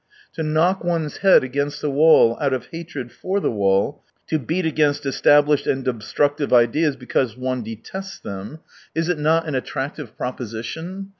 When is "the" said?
1.79-1.91, 3.39-3.51